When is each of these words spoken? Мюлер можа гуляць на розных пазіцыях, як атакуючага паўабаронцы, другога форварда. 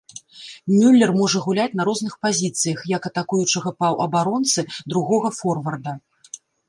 Мюлер 0.77 1.11
можа 1.17 1.41
гуляць 1.47 1.77
на 1.81 1.85
розных 1.89 2.13
пазіцыях, 2.27 2.79
як 2.95 3.01
атакуючага 3.09 3.75
паўабаронцы, 3.83 4.67
другога 4.95 5.29
форварда. 5.43 5.91